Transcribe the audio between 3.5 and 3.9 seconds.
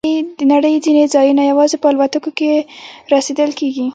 کېږي.